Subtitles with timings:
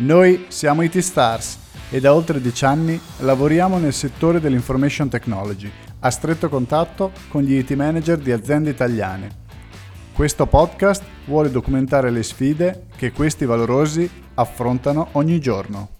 [0.00, 1.58] Noi siamo IT Stars
[1.90, 7.58] e da oltre dieci anni lavoriamo nel settore dell'information technology, a stretto contatto con gli
[7.58, 9.28] IT manager di aziende italiane.
[10.14, 15.99] Questo podcast vuole documentare le sfide che questi valorosi affrontano ogni giorno.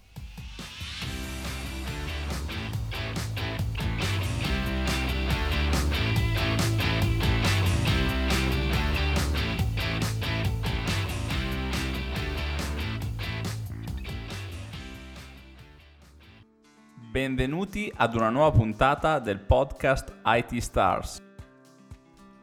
[17.10, 21.20] Benvenuti ad una nuova puntata del podcast IT Stars.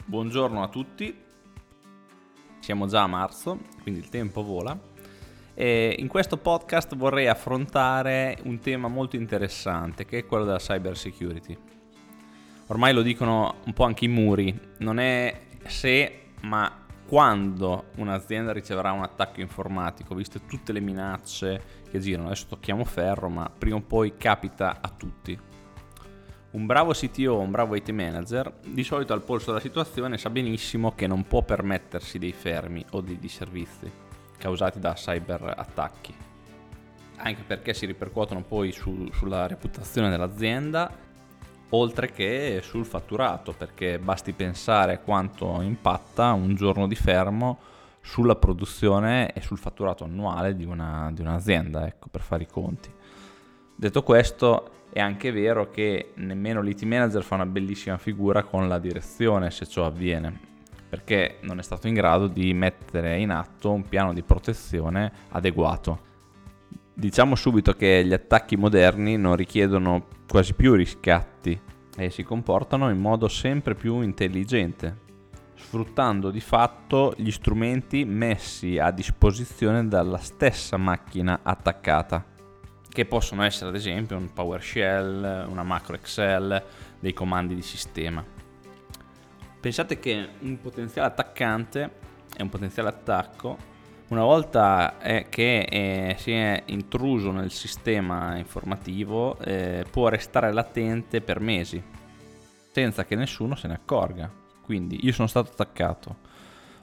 [0.03, 1.17] Buongiorno a tutti,
[2.59, 4.77] siamo già a marzo, quindi il tempo vola.
[5.53, 10.97] E in questo podcast vorrei affrontare un tema molto interessante che è quello della cyber
[10.97, 11.58] security.
[12.66, 18.91] Ormai lo dicono un po' anche i muri, non è se ma quando un'azienda riceverà
[18.91, 23.81] un attacco informatico, viste tutte le minacce che girano, adesso tocchiamo ferro, ma prima o
[23.81, 25.39] poi capita a tutti.
[26.52, 30.95] Un bravo CTO, un bravo IT manager, di solito al polso della situazione sa benissimo
[30.95, 33.89] che non può permettersi dei fermi o dei disservizi
[34.38, 36.13] causati da cyber attacchi,
[37.17, 41.05] anche perché si ripercuotono poi su, sulla reputazione dell'azienda
[41.69, 47.59] oltre che sul fatturato, perché basti pensare quanto impatta un giorno di fermo
[48.01, 52.89] sulla produzione e sul fatturato annuale di, una, di un'azienda, ecco, per fare i conti.
[53.75, 58.79] Detto questo, è anche vero che nemmeno l'IT manager fa una bellissima figura con la
[58.79, 60.39] direzione se ciò avviene,
[60.88, 66.06] perché non è stato in grado di mettere in atto un piano di protezione adeguato.
[67.00, 71.62] Diciamo subito che gli attacchi moderni non richiedono quasi più riscatti
[71.95, 74.98] e si comportano in modo sempre più intelligente,
[75.53, 82.25] sfruttando di fatto gli strumenti messi a disposizione dalla stessa macchina attaccata,
[82.90, 86.63] che possono essere ad esempio un PowerShell, una macro Excel,
[87.00, 88.25] dei comandi di sistema.
[89.59, 91.91] Pensate che un potenziale attaccante
[92.36, 93.75] e un potenziale attacco
[94.09, 101.19] una volta eh, che eh, si è intruso nel sistema informativo eh, può restare latente
[101.19, 101.84] per mesi
[102.72, 104.31] senza che nessuno se ne accorga.
[104.62, 106.18] Quindi io sono stato attaccato,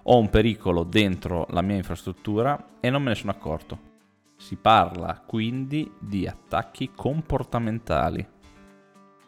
[0.02, 3.92] ho un pericolo dentro la mia infrastruttura e non me ne sono accorto.
[4.36, 8.26] Si parla quindi di attacchi comportamentali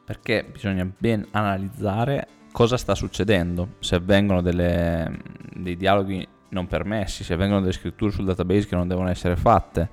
[0.04, 5.18] perché bisogna ben analizzare cosa sta succedendo, se avvengono delle,
[5.54, 9.88] dei dialoghi non permessi, se avvengono delle scritture sul database che non devono essere fatte.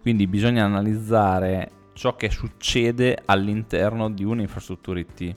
[0.00, 5.34] Quindi bisogna analizzare ciò che succede all'interno di un'infrastruttura IT.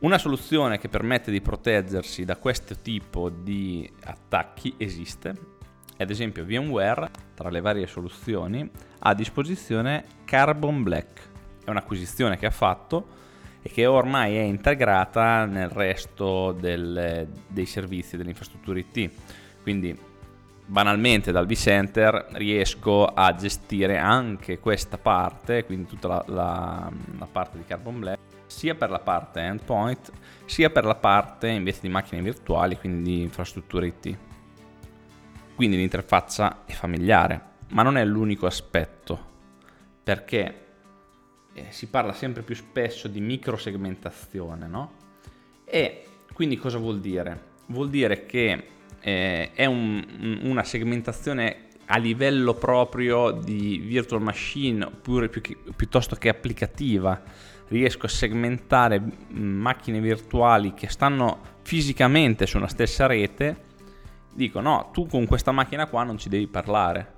[0.00, 5.58] Una soluzione che permette di proteggersi da questo tipo di attacchi esiste.
[5.98, 8.68] Ad esempio VMware, tra le varie soluzioni,
[9.00, 11.28] ha a disposizione Carbon Black.
[11.62, 13.06] È un'acquisizione che ha fatto
[13.62, 19.10] e che ormai è integrata nel resto del, dei servizi dell'infrastruttura IT.
[19.62, 20.08] Quindi
[20.70, 27.58] banalmente dal vCenter riesco a gestire anche questa parte, quindi tutta la, la, la parte
[27.58, 30.12] di Carbon Black, sia per la parte endpoint,
[30.44, 34.16] sia per la parte invece di macchine virtuali, quindi di infrastrutture IT.
[35.54, 39.18] Quindi l'interfaccia è familiare, ma non è l'unico aspetto,
[40.02, 40.68] perché
[41.52, 44.92] eh, si parla sempre più spesso di microsegmentazione, no?
[45.64, 47.48] E quindi cosa vuol dire?
[47.66, 48.64] Vuol dire che
[49.00, 56.16] eh, è un, una segmentazione a livello proprio di virtual machine oppure più che, piuttosto
[56.16, 57.20] che applicativa.
[57.68, 63.68] Riesco a segmentare macchine virtuali che stanno fisicamente su una stessa rete.
[64.32, 67.14] Dico no, tu con questa macchina qua non ci devi parlare.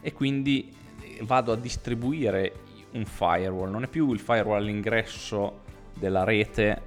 [0.00, 2.63] E quindi eh, vado a distribuire
[2.94, 5.62] un firewall, non è più il firewall all'ingresso
[5.94, 6.82] della rete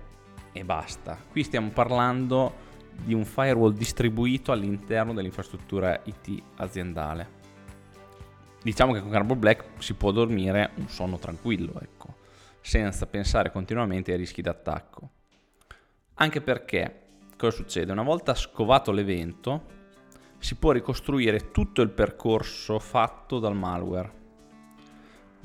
[0.52, 1.18] e basta.
[1.30, 7.36] Qui stiamo parlando di un firewall distribuito all'interno dell'infrastruttura IT aziendale.
[8.62, 12.16] Diciamo che con Carbon Black si può dormire un sonno tranquillo, ecco,
[12.60, 15.10] senza pensare continuamente ai rischi d'attacco.
[16.16, 17.02] Anche perché,
[17.38, 17.92] cosa succede?
[17.92, 19.76] Una volta scovato l'evento,
[20.40, 24.26] si può ricostruire tutto il percorso fatto dal malware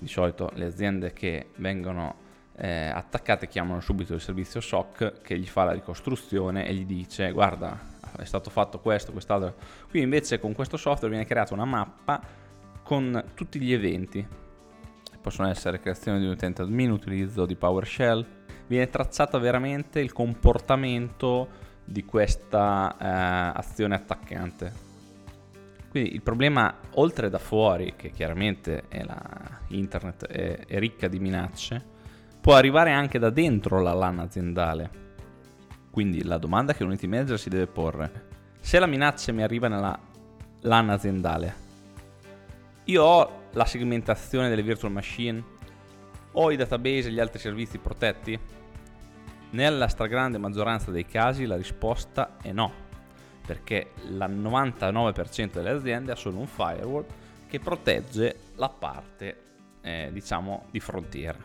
[0.02, 2.16] di solito le aziende che vengono
[2.56, 7.30] eh, attaccate chiamano subito il servizio SOC che gli fa la ricostruzione e gli dice
[7.32, 9.54] guarda è stato fatto questo, quest'altro.
[9.88, 12.20] Qui invece con questo software viene creata una mappa
[12.82, 14.26] con tutti gli eventi.
[15.20, 18.26] Possono essere creazione di un utente admin, utilizzo di PowerShell.
[18.66, 21.48] Viene tracciata veramente il comportamento
[21.84, 24.91] di questa eh, azione attaccante.
[25.92, 31.18] Quindi il problema, oltre da fuori, che chiaramente è la, internet è, è ricca di
[31.18, 31.84] minacce,
[32.40, 34.90] può arrivare anche da dentro la LAN aziendale.
[35.90, 38.28] Quindi la domanda che l'Unity Manager si deve porre,
[38.58, 40.00] se la minaccia mi arriva nella
[40.60, 41.54] LAN aziendale,
[42.84, 45.44] io ho la segmentazione delle virtual machine,
[46.32, 48.40] ho i database e gli altri servizi protetti?
[49.50, 52.81] Nella stragrande maggioranza dei casi la risposta è no
[53.44, 57.04] perché il 99% delle aziende ha solo un firewall
[57.48, 59.36] che protegge la parte
[59.82, 61.38] eh, diciamo di frontiera.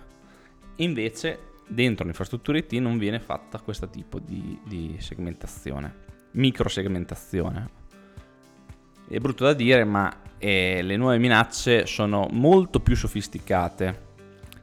[0.77, 5.93] Invece dentro l'infrastruttura IT non viene fatta questo tipo di, di segmentazione,
[6.31, 7.69] microsegmentazione.
[9.09, 14.05] È brutto da dire, ma eh, le nuove minacce sono molto più sofisticate.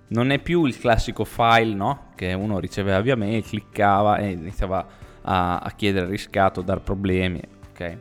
[0.09, 2.11] Non è più il classico file, no?
[2.15, 4.87] Che uno riceveva via mail, cliccava e iniziava
[5.25, 7.41] a, a chiedere riscatto, dar problemi,
[7.71, 7.99] ok?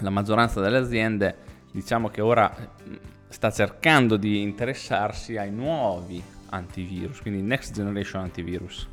[0.00, 1.36] La maggioranza delle aziende
[1.72, 2.52] diciamo che ora
[3.28, 8.88] sta cercando di interessarsi ai nuovi antivirus, quindi next generation antivirus.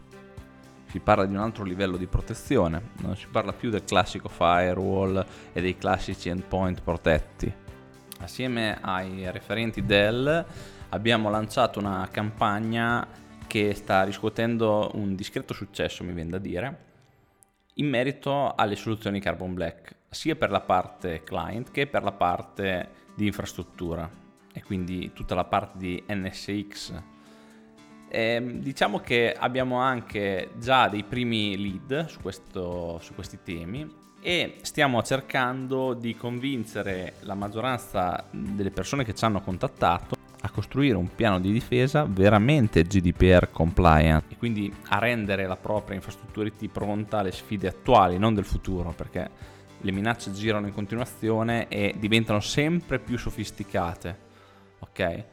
[0.87, 5.25] Si parla di un altro livello di protezione, non si parla più del classico firewall
[5.51, 7.51] e dei classici endpoint protetti.
[8.19, 10.45] Assieme ai referenti Dell
[10.89, 13.05] abbiamo lanciato una campagna
[13.47, 16.77] che sta riscuotendo un discreto successo, mi viene da dire,
[17.75, 22.89] in merito alle soluzioni Carbon Black, sia per la parte client che per la parte
[23.15, 24.09] di infrastruttura
[24.53, 26.93] e quindi tutta la parte di NSX.
[28.09, 34.01] E, ehm, diciamo che abbiamo anche già dei primi lead su, questo, su questi temi
[34.21, 40.97] e stiamo cercando di convincere la maggioranza delle persone che ci hanno contattato a costruire
[40.97, 46.69] un piano di difesa veramente GDPR compliant e quindi a rendere la propria infrastruttura IT
[46.69, 49.29] pronta alle sfide attuali, non del futuro, perché
[49.79, 54.17] le minacce girano in continuazione e diventano sempre più sofisticate.
[54.79, 55.23] Ok?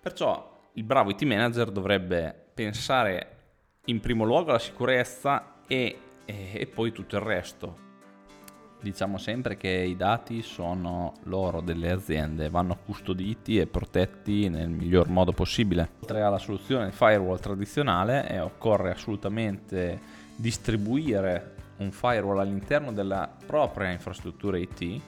[0.00, 3.36] Perciò il bravo IT manager dovrebbe pensare
[3.86, 7.86] in primo luogo alla sicurezza e, e, e poi tutto il resto
[8.80, 15.08] Diciamo sempre che i dati sono l'oro delle aziende, vanno custoditi e protetti nel miglior
[15.08, 15.90] modo possibile.
[16.00, 20.00] Oltre alla soluzione firewall tradizionale, eh, occorre assolutamente
[20.36, 25.00] distribuire un firewall all'interno della propria infrastruttura IT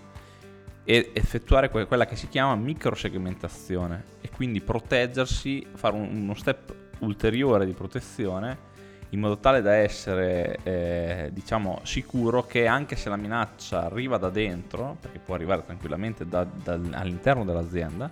[0.82, 7.72] e effettuare quella che si chiama microsegmentazione e quindi proteggersi, fare uno step ulteriore di
[7.72, 8.68] protezione
[9.10, 14.30] in modo tale da essere eh, diciamo sicuro che anche se la minaccia arriva da
[14.30, 18.10] dentro, perché può arrivare tranquillamente da, da, all'interno dell'azienda,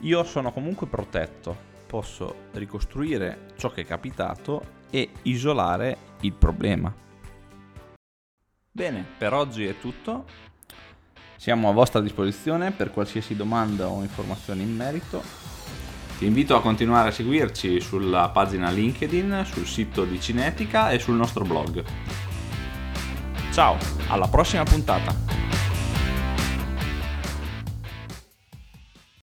[0.00, 6.92] io sono comunque protetto, posso ricostruire ciò che è capitato e isolare il problema.
[8.72, 10.48] Bene, per oggi è tutto.
[11.36, 15.59] Siamo a vostra disposizione per qualsiasi domanda o informazione in merito
[16.20, 21.14] ti invito a continuare a seguirci sulla pagina LinkedIn, sul sito di Cinetica e sul
[21.14, 21.82] nostro blog.
[23.50, 23.78] Ciao,
[24.08, 25.39] alla prossima puntata!